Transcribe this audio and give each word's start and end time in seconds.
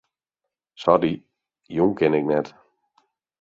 Sorry, 0.83 1.13
jûn 1.75 1.91
kin 1.97 2.13
ik 2.19 2.25
net. 2.31 2.47